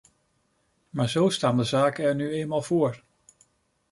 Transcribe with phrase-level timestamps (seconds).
[0.89, 3.03] Maar zo staan de zaken er nu eenmaal voor.